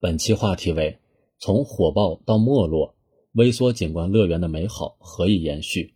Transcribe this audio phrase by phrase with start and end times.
[0.00, 0.96] 本期话题为：
[1.40, 2.94] 从火爆到没落，
[3.32, 5.92] 微缩景观乐园的美好何以延续？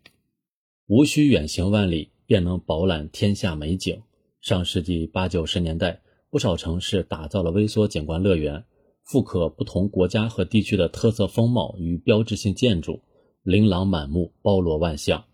[0.88, 4.02] 无需远行万里便能饱览天下美景。
[4.41, 8.64] 上世纪八九十年代，不少城市打造了微缩景观乐园，
[9.04, 13.00] 复刻不同国家和地区的特色风貌与标志性建筑，
[13.45, 15.25] 琳琅满目，包罗万象。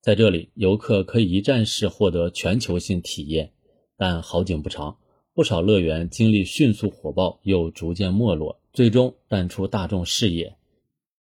[0.00, 3.52] 在这里，游客可以一站式获得全球性体验。
[3.98, 4.96] 但好景不长。
[5.34, 10.54] 不少乐园经历迅速火爆，又逐渐没落，最终淡出大众视野。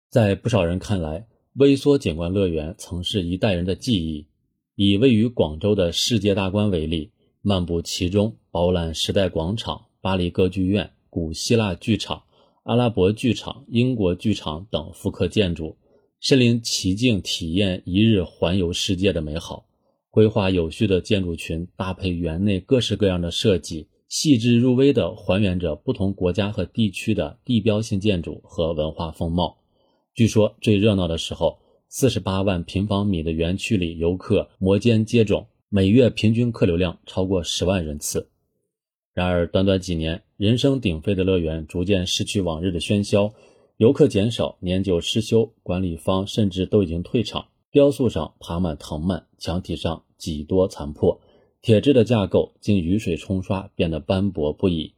[0.09, 4.25] 在不少人看来，微缩景观乐园曾是一代人的记忆。
[4.77, 7.11] 以位于广州的世界大观为例，
[7.43, 12.23] 漫步其中，饱览时代广场、巴黎歌剧院、古希腊剧场、
[12.63, 15.77] 阿拉伯剧场、英国剧场等复刻建筑，
[16.21, 19.67] 身临其境，体验一日环游世界的美好。
[20.19, 29.59] 规划有序的建筑群，搭配园内各式各样的设计，细致入微地还原着不同国家和地区的地标性建筑和文化风貌。
[30.17, 38.29] 据说最热闹的时候，四十八万平方米的园区里游客摩肩接踵，每月平均客流量超过十万人次。
[39.15, 43.33] 然而，短短几年，人声鼎沸的乐园逐渐失去往日的喧嚣，
[43.77, 47.47] 游客减少，年久失修，管理方甚至都已经退场。
[47.71, 50.03] 雕塑上爬满藤蔓，墙体上。
[50.19, 51.19] 几多残破，
[51.63, 54.93] 铁质的架构经雨水冲刷变得斑驳不已。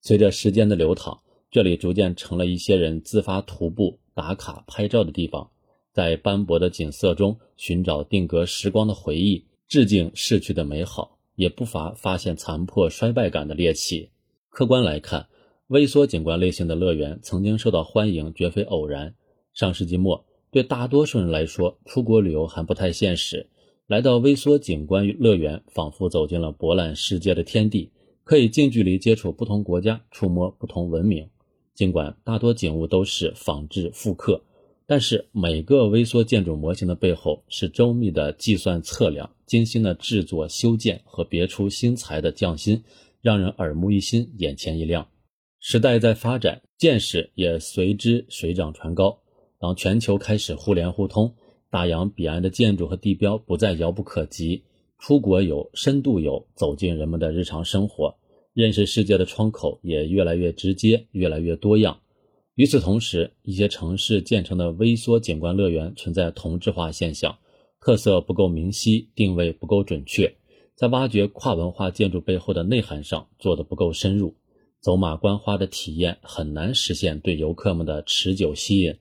[0.00, 5.50] 随着时间的流淌，这里逐渐成了一些人自发徒步打卡拍照的地方，
[5.92, 14.10] 在斑驳的景色中寻找定格时光的回忆，致敬逝去的美好，也不乏发现残破衰败感的猎奇。
[14.48, 15.26] 客观来看，
[15.68, 19.14] 微缩景观类型的乐园曾经受到欢迎，绝非偶然。
[19.52, 23.48] 上世纪末，对大多数人来说，出国旅游还不太现实。
[23.86, 27.92] 来到微缩景观乐园，仿佛走进了博览世界的天地，
[28.24, 31.28] 可以近距离接触不同国家，触摸不同文明。
[31.72, 34.42] 尽管大多景物都是仿制复刻，
[34.86, 42.82] 但是每个微缩建筑模型的背后是周密的计算测量、精心的制作修建和别出心裁的匠心，
[43.20, 45.06] 让人耳目一新、眼前一亮。
[45.60, 49.20] 时代在发展，见识也随之水涨船高。
[49.60, 51.32] 当全球开始互联互通。
[51.76, 54.62] 大洋彼岸的建筑和地标不再遥不可及，
[54.98, 58.16] 出国游、深度游走进人们的日常生活，
[58.54, 62.00] 认识世界的窗口也越来越直接、越来越多样。
[62.54, 67.36] 与此同时，一些城市建成的微缩景观乐园存在同质化现象，
[67.78, 70.34] 特色不够明晰，定位不够准确，
[70.74, 74.34] 在挖掘跨文化建筑背后的内涵上做得不够深入，
[74.80, 78.96] 走马观花的体验很难实现对游客们的持久吸引。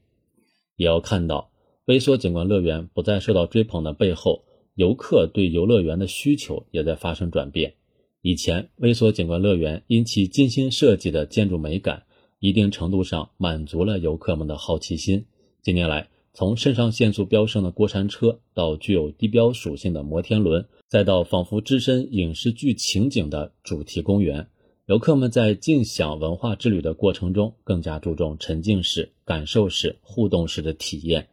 [0.76, 1.55] 也要看到。
[1.86, 7.76] 微缩景观乐园不再受到追捧的背后，游客对游乐园的需求也在发生转变。
[8.22, 12.02] 以前，微缩景观乐园因其精心设计的建筑美感，
[12.40, 15.24] 一定程度上满足了游客们的好奇心。
[15.62, 24.48] 近年来，从肾上腺素飙升的过山车，到具有地标属性的摩天轮，再到仿佛置身影视剧情景的主题公园，
[24.88, 31.28] 游客们在尽享文化之旅的过程中，更加注重沉浸式、感受式、互动式的体验。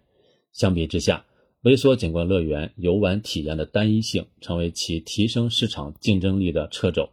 [0.52, 1.24] 相比之下，
[1.62, 7.08] 微缩景观乐园游玩体验的单一性成为其提升市场竞争力的掣肘。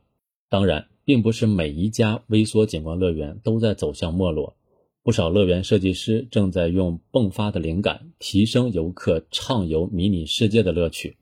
[0.50, 4.56] 当然，并不是每一家微缩景观乐园都在走向没落。
[5.02, 11.18] 不少乐园设计师正在用迸发的灵感提升游客畅游迷你世界的乐趣。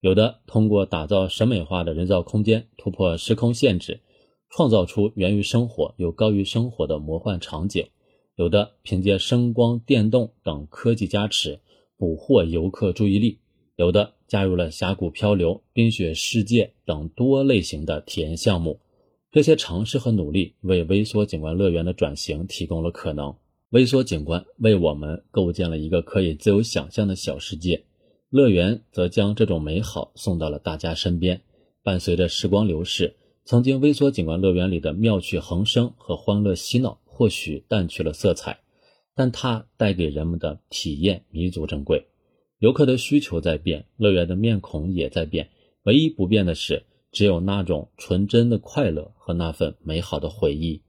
[0.00, 4.00] 有的通过打造审美化的人造空间，突破时空限制，
[4.50, 7.86] 创造出源于生活又高于生活的魔幻场景。
[8.38, 11.58] 有的凭借声光电动等科技加持，
[11.96, 13.40] 捕获游客注意力；
[13.74, 18.78] 有的加入了峡谷漂流、冰雪世界等多类型的体验项目。
[19.32, 23.34] 这些尝试和努力为微缩景观乐园的转型提供了可能。
[23.70, 27.82] 微缩景观为我们构建了一个可以自由想象的小世界，
[28.30, 31.40] 乐园则将这种美好送到了大家身边。
[31.82, 37.00] 伴随着时光流逝，曾经微缩景观乐园里的妙趣横生和欢乐嬉闹。
[37.18, 38.60] 或许淡去了色彩，
[39.12, 42.06] 但它带给人们的体验弥足珍贵。
[42.60, 45.50] 游客的需求在变，乐园的面孔也在变，
[45.82, 50.80] 唯一不变的是，只有那种纯真的快乐和那份美好的回忆。